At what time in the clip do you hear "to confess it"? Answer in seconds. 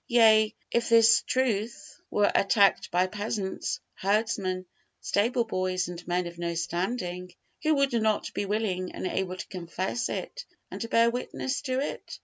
9.37-10.43